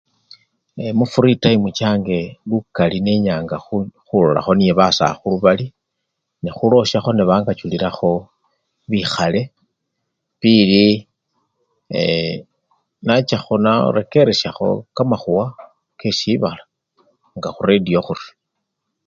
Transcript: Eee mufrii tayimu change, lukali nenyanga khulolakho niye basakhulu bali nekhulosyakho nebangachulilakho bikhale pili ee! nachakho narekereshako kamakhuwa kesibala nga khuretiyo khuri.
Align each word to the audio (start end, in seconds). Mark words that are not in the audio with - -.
Eee 0.79 0.93
mufrii 0.99 1.39
tayimu 1.41 1.69
change, 1.79 2.17
lukali 2.49 2.97
nenyanga 3.05 3.57
khulolakho 4.07 4.51
niye 4.55 4.73
basakhulu 4.79 5.37
bali 5.45 5.65
nekhulosyakho 6.43 7.11
nebangachulilakho 7.13 8.11
bikhale 8.89 9.41
pili 10.39 10.83
ee! 11.99 12.35
nachakho 13.05 13.53
narekereshako 13.63 14.67
kamakhuwa 14.95 15.45
kesibala 15.99 16.63
nga 17.37 17.49
khuretiyo 17.55 17.99
khuri. 18.05 18.25